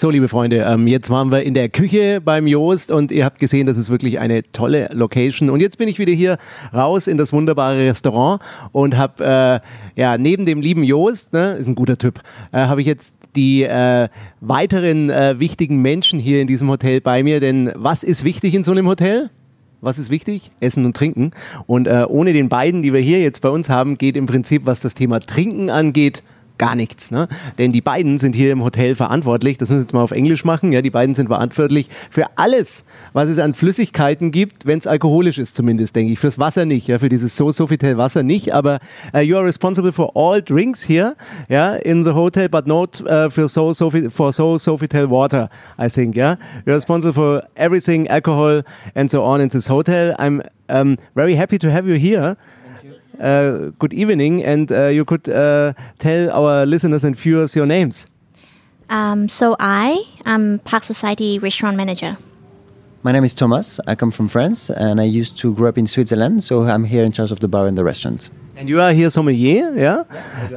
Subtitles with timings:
[0.00, 3.38] So, liebe Freunde, ähm, jetzt waren wir in der Küche beim Joost und ihr habt
[3.38, 5.50] gesehen, das ist wirklich eine tolle Location.
[5.50, 6.38] Und jetzt bin ich wieder hier
[6.72, 8.40] raus in das wunderbare Restaurant
[8.72, 9.60] und habe
[9.96, 12.20] äh, ja neben dem lieben Joost, ne, ist ein guter Typ,
[12.52, 14.08] äh, habe ich jetzt die äh,
[14.40, 17.38] weiteren äh, wichtigen Menschen hier in diesem Hotel bei mir.
[17.40, 19.28] Denn was ist wichtig in so einem Hotel?
[19.82, 20.50] Was ist wichtig?
[20.60, 21.32] Essen und Trinken.
[21.66, 24.62] Und äh, ohne den beiden, die wir hier jetzt bei uns haben, geht im Prinzip,
[24.64, 26.22] was das Thema Trinken angeht,
[26.60, 27.10] gar nichts.
[27.10, 27.26] Ne?
[27.58, 30.44] Denn die beiden sind hier im Hotel verantwortlich, das müssen wir jetzt mal auf Englisch
[30.44, 32.84] machen, ja, die beiden sind verantwortlich für alles,
[33.14, 36.18] was es an Flüssigkeiten gibt, wenn es alkoholisch ist zumindest, denke ich.
[36.18, 38.78] Fürs Wasser nicht, ja, für dieses so Sofitel Wasser nicht, aber
[39.14, 41.14] uh, you are responsible for all drinks here,
[41.48, 44.58] ja, in the hotel, but not uh, for so Sofi for so
[45.08, 45.48] water,
[45.78, 46.36] I think, yeah.
[46.66, 48.62] You're responsible for everything, alcohol
[48.94, 50.14] and so on in this hotel.
[50.18, 52.36] I'm um, very happy to have you here.
[53.18, 58.06] Uh, good evening, and uh, you could uh, tell our listeners and viewers your names.
[58.88, 62.16] Um, so I am Park Society restaurant manager.
[63.02, 63.80] My name is Thomas.
[63.86, 66.44] I come from France, and I used to grow up in Switzerland.
[66.44, 68.30] So I'm here in charge of the bar and the restaurant.
[68.56, 70.04] And you are here sommelier, yeah?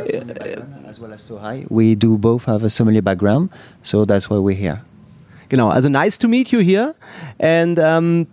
[0.03, 1.65] yeah as well as Sohai.
[1.71, 3.49] We do both have a sommelier background,
[3.81, 4.81] so that's why we're here.
[5.49, 6.93] Genau, also nice to meet you here,
[7.39, 8.27] and um,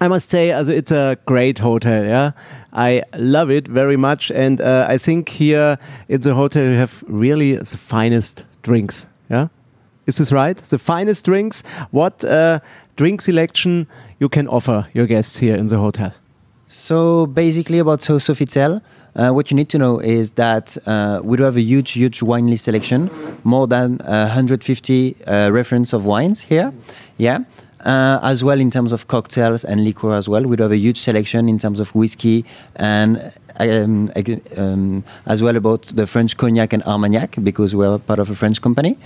[0.00, 2.32] I must say, also it's a great hotel, yeah.
[2.76, 7.02] I love it very much, and uh, I think here in the hotel you have
[7.08, 9.06] really the finest drinks.
[9.30, 9.48] Yeah,
[10.06, 10.56] is this right?
[10.58, 11.62] The finest drinks.
[11.90, 12.60] What uh,
[12.96, 13.86] drink selection
[14.20, 16.12] you can offer your guests here in the hotel?
[16.68, 18.82] So basically, about So Sofitel,
[19.14, 22.22] uh, what you need to know is that uh, we do have a huge, huge
[22.22, 23.08] wine list selection,
[23.44, 26.72] more than 150 uh, reference of wines here.
[27.16, 27.44] Yeah.
[27.86, 30.42] Uh, as well in terms of cocktails and liquor as well.
[30.42, 34.10] We have a huge selection in terms of whiskey and um,
[34.56, 38.60] um, as well about the French cognac and Armagnac because we're part of a French
[38.60, 38.98] company.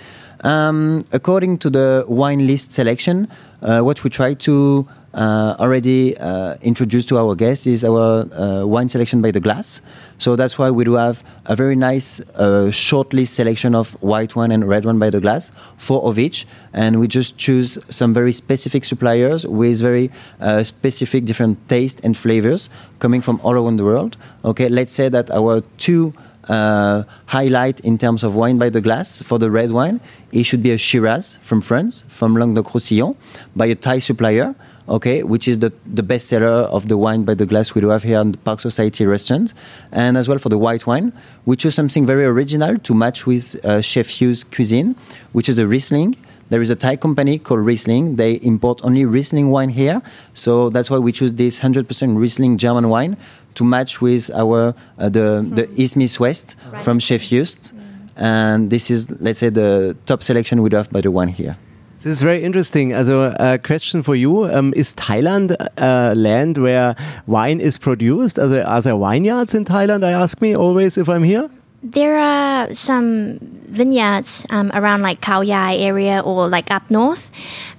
[0.45, 3.29] Um, according to the wine list selection,
[3.61, 8.65] uh, what we try to uh, already uh, introduced to our guests is our uh,
[8.65, 9.83] wine selection by the glass.
[10.19, 14.37] So that's why we do have a very nice uh, short list selection of white
[14.37, 18.15] wine and red wine by the glass, four of each, and we just choose some
[18.15, 20.11] very specific suppliers with very
[20.41, 24.17] uh, specific different taste and flavors coming from all around the world.
[24.45, 26.13] Okay, let's say that our two
[26.49, 30.01] uh, highlight in terms of wine by the glass for the red wine,
[30.33, 33.17] it should be a Shiraz from France, from Languedoc-Roussillon,
[33.57, 34.55] by a Thai supplier
[34.91, 37.89] okay, which is the, the best seller of the wine by the glass we do
[37.89, 39.55] have here in the Park Society restaurant.
[39.93, 41.13] And as well for the white wine,
[41.47, 44.97] we chose something very original to match with uh, Chef Joost's cuisine,
[45.33, 46.17] which is a Riesling.
[46.51, 48.17] There is a Thai company called Riesling.
[48.17, 50.03] They import only Riesling wine here.
[50.35, 53.17] So that's why we choose this 100% Riesling German wine
[53.55, 56.83] to match with our uh, the, the East Miss West right.
[56.83, 57.73] from Chef Joost.
[58.17, 61.57] And this is, let's say, the top selection we do have by the wine here.
[62.03, 62.95] This is very interesting.
[62.95, 66.97] Also, a question for you: um, Is Thailand a land where
[67.27, 68.39] wine is produced?
[68.39, 70.03] Also, are there vineyards in Thailand?
[70.03, 71.51] I ask me always if I'm here.
[71.83, 73.39] There are some
[73.69, 77.31] vineyards um, around like Khao Yai area or like up north,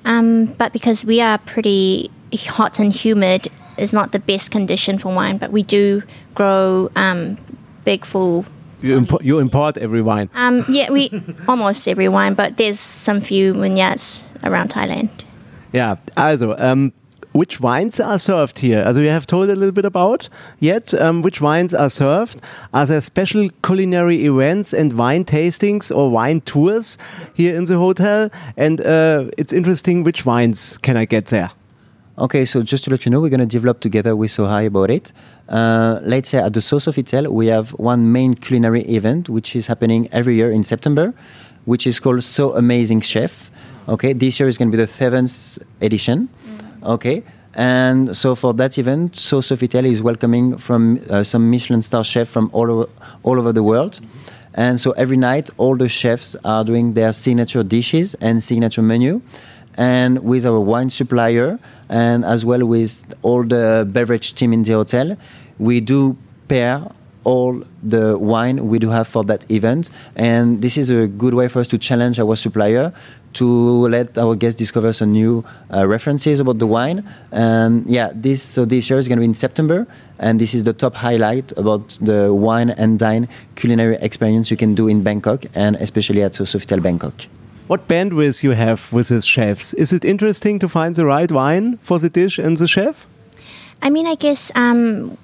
[0.06, 2.12] um, but because we are pretty
[2.48, 3.48] hot and humid,
[3.80, 5.40] it's not the best condition for wine.
[5.40, 6.04] But we do
[6.36, 7.40] grow um,
[7.86, 8.46] big full
[8.82, 10.30] you, impo you import every wine?
[10.34, 11.10] Um, yeah, we
[11.48, 15.10] almost every wine, but there's some few vineyards around Thailand.
[15.72, 16.92] Yeah, also, um,
[17.34, 18.84] which wines are served here?
[18.84, 20.28] Also, you have told a little bit about
[20.60, 20.94] yet.
[20.94, 22.42] Um, which wines are served?
[22.74, 26.98] Are there special culinary events and wine tastings or wine tours
[27.34, 28.30] here in the hotel?
[28.58, 31.52] And uh, it's interesting, which wines can I get there?
[32.22, 34.92] Okay, so just to let you know, we're going to develop together with Sohai about
[34.92, 35.12] it.
[35.50, 39.56] Uh, let's say at the source of Sofitel, we have one main culinary event which
[39.56, 41.16] is happening every year in September,
[41.66, 43.50] which is called So Amazing Chef.
[43.90, 46.30] Okay, this year is going to be the seventh edition.
[46.46, 46.90] Mm.
[46.90, 47.24] Okay,
[47.56, 52.28] and so for that event, So Sofitel is welcoming from uh, some Michelin star chef
[52.28, 52.90] from all over,
[53.24, 53.94] all over the world.
[53.94, 54.52] Mm-hmm.
[54.54, 59.22] And so every night, all the chefs are doing their signature dishes and signature menu
[59.78, 61.60] and with our wine supplier
[61.90, 65.18] and as well with all the beverage team in the hotel,
[65.60, 66.88] we do pair
[67.24, 69.90] all the wine we do have for that event.
[70.16, 72.92] And this is a good way for us to challenge our supplier
[73.34, 77.08] to let our guests discover some new uh, references about the wine.
[77.32, 79.88] And yeah, this so this year is going to be in September,
[80.20, 84.76] and this is the top highlight about the wine and dine culinary experience you can
[84.76, 87.28] do in Bangkok, and especially at Sofitel Bangkok
[87.68, 89.74] what bandwidth you have with his chefs.
[89.74, 93.06] Is it interesting to find the right wine for the dish and the chef?
[93.82, 95.18] I mean, I guess um,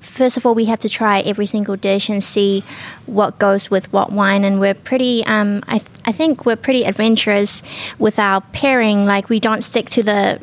[0.00, 2.62] first of all, we have to try every single dish and see
[3.06, 4.44] what goes with what wine.
[4.44, 7.62] And we're pretty, um, I, th- I think we're pretty adventurous
[7.98, 9.04] with our pairing.
[9.04, 10.40] Like we don't stick to the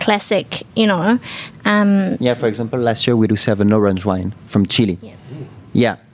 [0.00, 1.18] classic, you know.
[1.64, 4.98] Um, Yeah, for example, last year we do serve an orange wine from Chile.
[5.00, 5.14] Yeah,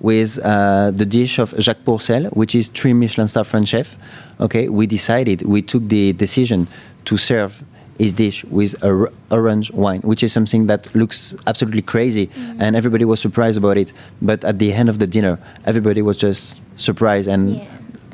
[0.00, 3.96] with uh, the dish of Jacques Pourcel, which is three Michelin star French chef.
[4.40, 6.66] Okay, we decided, we took the decision
[7.04, 7.62] to serve
[7.98, 12.28] his dish with a r- orange wine, which is something that looks absolutely crazy,
[12.58, 13.92] and everybody was surprised about it.
[14.20, 17.64] But at the end of the dinner, everybody was just surprised and Yeah.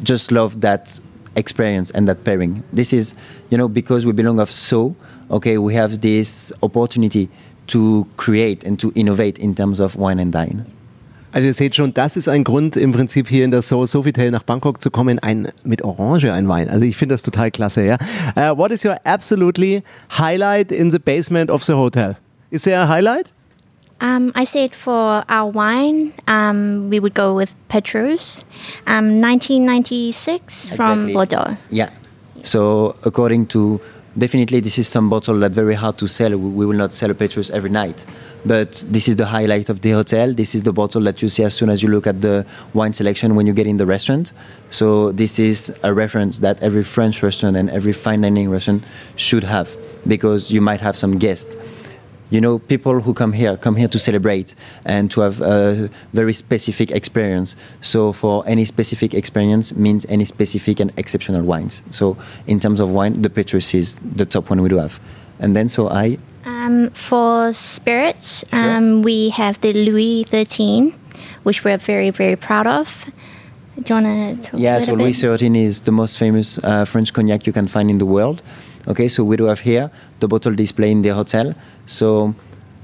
[0.03, 1.01] just loved that
[1.37, 2.63] experience and that pairing.
[2.73, 3.15] This is,
[3.51, 4.95] you know, because we belong of so,
[5.31, 7.29] okay, we have this opportunity
[7.69, 10.67] to create and to innovate in terms of wine and dine.
[11.31, 14.31] Also ihr seht schon, das ist ein Grund im Prinzip hier in das So Sofitel
[14.31, 16.71] nach Bangkok zu kommen, ein mit Orange ein Wein.
[16.71, 17.99] Also ich finde das total klasse, ja.
[18.35, 22.17] Uh, what is your absolutely highlight in the basement of the hotel?
[22.51, 23.31] Is there a highlight?
[24.01, 28.45] Um, I said for our wine, um, we would go with Petrus,
[28.87, 31.13] um, 1996 from Exactly.
[31.13, 31.57] Bordeaux.
[31.71, 31.91] Yeah.
[32.45, 33.81] So according to
[34.19, 36.31] definitely this is some bottle that very hard to sell.
[36.31, 38.05] We we will not sell a Petrus every night,
[38.45, 40.35] but this is the highlight of the hotel.
[40.35, 42.45] This is the bottle that you see as soon as you look at the
[42.75, 44.33] wine selection when you get in the restaurant.
[44.71, 48.85] So this is a reference that every French restaurant and every fine dining restaurant
[49.17, 49.77] should have
[50.07, 51.57] because you might have some guests
[52.31, 54.55] you know people who come here come here to celebrate
[54.85, 57.57] and to have a very specific experience.
[57.81, 61.83] So for any specific experience means any specific and exceptional wines.
[61.91, 62.17] So
[62.47, 65.01] in terms of wine the petrus is the top one we do have.
[65.41, 66.19] And then so i?
[66.45, 70.95] Um, for spirits, um, we have the Louis XIII,
[71.43, 73.11] which we're very, very proud of.
[73.83, 75.13] Do you want to talk yeah so louis?
[75.13, 78.43] XIII is the most famous uh, french cognac you can find in the world
[78.89, 79.91] okay so we do have here
[80.21, 81.55] the bottle display in the hotel
[81.87, 82.35] so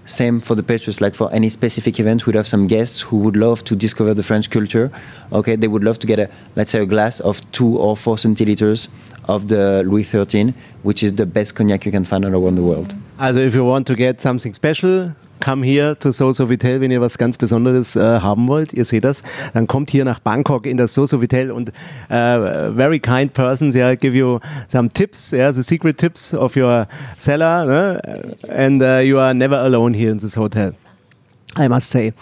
[0.06, 3.36] same for the Petrus, like for any specific event, we'd have some guests who would
[3.36, 4.90] love to discover the French culture.
[5.32, 8.16] Okay, they would love to get a, let's say, a glass of two or four
[8.16, 8.88] centiliters
[9.28, 10.52] of the Louis XIII,
[10.82, 12.94] which is the best cognac you can find all around the world.
[13.18, 15.14] Also if you want to get something special,
[15.44, 18.73] come here to So Sofitel, wenn ihr was ganz Besonderes äh, haben wollt.
[18.73, 19.23] Ihr seht das.
[19.52, 21.69] Dann kommt hier nach Bangkok in das So Sofitel und
[22.08, 26.87] äh, very kind persons yeah, give you some tips, yeah, the secret tips of your
[27.19, 28.35] cellar, ne?
[28.49, 30.73] and uh, you are never alone here in this hotel.
[31.56, 32.12] I must say.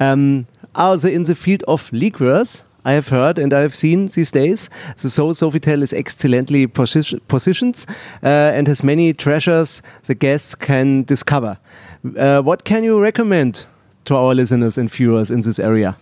[0.00, 4.32] Um, also in the field of liqueurs, I have heard and I have seen these
[4.32, 4.68] days,
[5.00, 7.86] the So Sofitel is excellently posi- positioned
[8.24, 11.58] uh, and has many treasures the guests can discover.
[12.04, 13.64] Uh, what can you recommend
[14.04, 15.96] to our listeners and viewers in this area?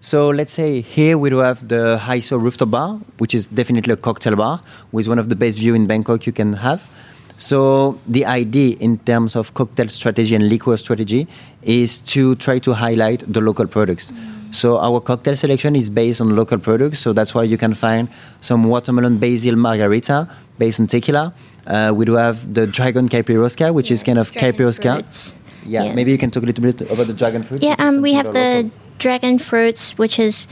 [0.00, 3.96] So let's say here we do have the Hi-So rooftop bar, which is definitely a
[3.96, 4.62] cocktail bar
[4.92, 6.88] with one of the best view in Bangkok you can have.
[7.36, 11.26] So the idea in terms of cocktail strategy and liquor strategy
[11.62, 14.12] is to try to highlight the local products.
[14.52, 16.98] So our cocktail selection is based on local products.
[17.00, 18.08] So that's why you can find
[18.40, 21.32] some watermelon basil margarita based on tequila.
[21.66, 25.34] Uh, we do have the dragon caipirosca, which is kind of caipirosca.
[25.66, 25.94] Yeah, Yeah.
[25.94, 27.62] maybe you can talk a little bit about the dragon fruit.
[27.62, 28.70] Yeah, um, we have the local.
[28.98, 30.46] dragon fruits, which is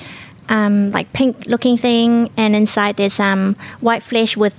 [0.48, 4.54] um, like pink looking thing, and inside there's um, white flesh with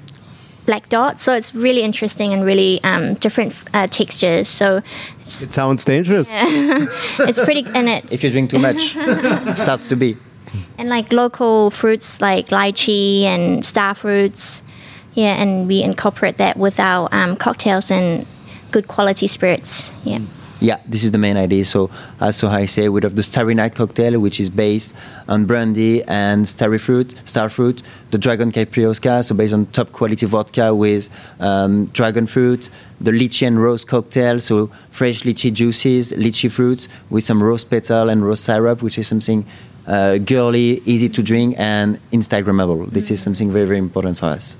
[0.70, 1.24] black dots.
[1.24, 4.48] So it's really interesting and really um, different uh, textures.
[4.48, 4.84] So
[5.22, 6.30] It sounds dangerous.
[7.30, 10.16] it's pretty, and it's If you drink too much, it starts to be.
[10.78, 14.62] and like local fruits like lychee and star fruits.
[15.16, 18.28] Yeah, and we incorporate that with our um, cocktails and
[18.72, 19.92] good quality spirits.
[20.04, 20.20] Yeah.
[20.62, 21.64] Yeah, this is the main idea.
[21.64, 21.90] So,
[22.20, 24.94] as so I say, we have the Starry Night cocktail, which is based
[25.30, 27.82] on brandy and starry fruit, star fruit.
[28.12, 32.70] The Dragon Caprioska, so based on top quality vodka with um, dragon fruit.
[33.00, 38.10] The lychee and rose cocktail, so fresh lychee juices, lychee fruits with some rose petal
[38.10, 39.46] and rose syrup, which is something
[39.88, 42.90] uh, girly, easy to drink, and Instagrammable.
[42.90, 44.58] This is something very, very important for us.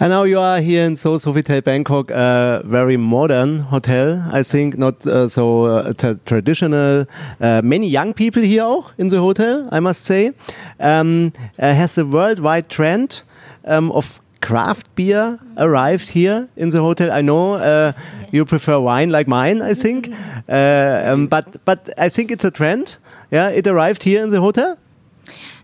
[0.00, 4.24] And now you are here in So Sofitel Bangkok, a very modern hotel.
[4.32, 5.92] I think not uh, so uh,
[6.26, 7.06] traditional.
[7.40, 10.32] Uh, many young people here auch in the hotel, I must say.
[10.80, 13.22] Um, uh, has a worldwide trend
[13.66, 17.12] um, of craft beer arrived here in the hotel?
[17.12, 17.92] I know uh,
[18.32, 20.08] you prefer wine like mine, I think,
[20.48, 22.96] uh, um, but but I think it's a trend.
[23.30, 24.76] Yeah, it arrived here in the hotel.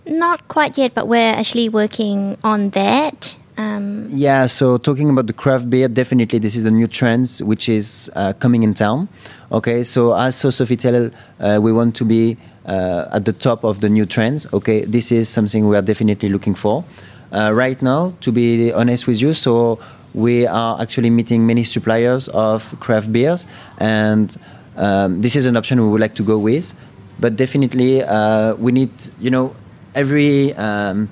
[0.07, 3.37] Not quite yet, but we're actually working on that.
[3.61, 7.69] Um, Yeah, so talking about the craft beer, definitely this is a new trend which
[7.69, 9.09] is uh, coming in town.
[9.53, 12.37] Okay, so as So Sofitel, uh, we want to be
[12.67, 14.47] uh, at the top of the new trends.
[14.53, 16.85] Okay, this is something we are definitely looking for.
[17.33, 19.79] Uh, right now, to be honest with you, so
[20.15, 23.47] we are actually meeting many suppliers of craft beers
[23.79, 24.37] and
[24.77, 26.75] um, this is an option we would like to go with.
[27.21, 28.91] But definitely, uh, we need,
[29.21, 29.55] you know,
[29.95, 31.11] every um,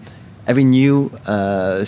[0.48, 1.84] every new uh,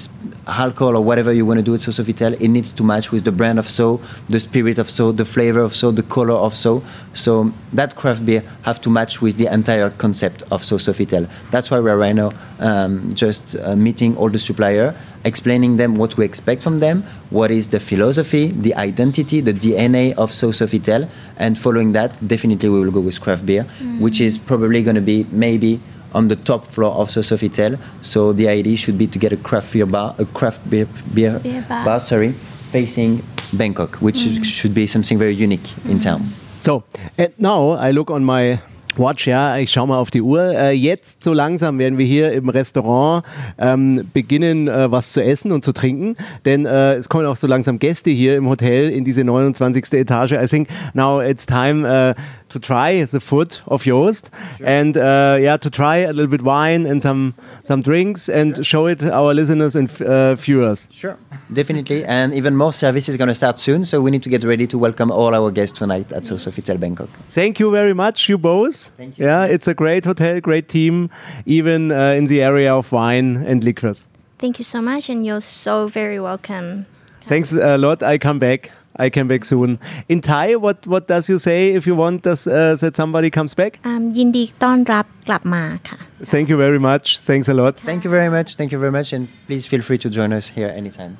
[0.46, 3.24] alcohol or whatever you want to do with So Sofitel, it needs to match with
[3.24, 6.54] the brand of So, the spirit of So, the flavor of So, the color of
[6.54, 6.84] So.
[7.14, 11.28] So that craft beer have to match with the entire concept of So Sofitel.
[11.50, 16.16] That's why we're right now um, just uh, meeting all the supplier, explaining them what
[16.18, 21.08] we expect from them, what is the philosophy, the identity, the DNA of So Sofitel,
[21.38, 23.62] and following that, definitely we will go with craft beer,
[23.98, 25.80] which is probably going to be maybe
[26.12, 27.78] on the top floor of So Sofitel.
[28.02, 31.38] So the idea should be to get a craft beer bar, a craft beer, beer,
[31.40, 32.00] Beer bar.
[32.00, 32.32] sorry,
[32.72, 36.22] facing Bangkok, which should be something very unique in town.
[36.58, 36.84] So,
[37.16, 38.60] and now I look on my
[38.96, 40.52] Watch, ja, ich schau mal auf die Uhr.
[40.52, 43.24] Äh, jetzt so langsam werden wir hier im Restaurant
[43.56, 47.46] ähm, beginnen, äh, was zu essen und zu trinken, denn äh, es kommen auch so
[47.46, 49.92] langsam Gäste hier im Hotel in diese 29.
[49.92, 50.32] Etage.
[50.32, 52.14] I think now it's time uh,
[52.50, 54.30] to try the food of Joost
[54.62, 58.86] and uh, yeah, to try a little bit wine and some some drinks and show
[58.86, 60.88] it our listeners and uh, viewers.
[60.90, 61.16] Sure.
[61.52, 62.04] Definitely.
[62.04, 63.84] And even more service is going to start soon.
[63.84, 66.78] So we need to get ready to welcome all our guests tonight at So Sofitel
[66.78, 67.08] Bangkok.
[67.28, 68.90] Thank you very much, you both.
[68.96, 69.26] Thank you.
[69.26, 71.10] Yeah, it's a great hotel, great team,
[71.46, 74.06] even uh, in the area of wine and liquors.
[74.38, 76.86] Thank you so much, and you're so very welcome.
[77.24, 78.02] Thanks a lot.
[78.02, 78.70] I come back.
[78.97, 79.71] I come back soon.
[80.13, 83.53] In Thai, what what does you say if you want does, uh, that somebody comes
[83.61, 83.71] back?
[83.89, 85.97] Um, ยินดีต้อนรับกลับมาค่ะ
[86.33, 87.05] Thank you very much.
[87.29, 87.73] Thanks a lot.
[87.89, 88.49] Thank you very much.
[88.59, 89.09] Thank you very much.
[89.15, 91.13] And please feel free to join us here anytime.